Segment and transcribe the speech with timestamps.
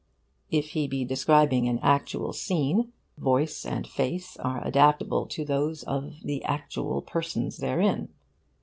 [0.49, 6.15] If he be describing an actual scene, voice and face are adaptable to those of
[6.23, 8.09] the actual persons therein.